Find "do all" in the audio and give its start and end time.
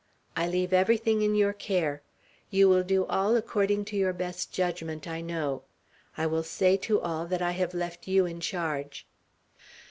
2.81-3.35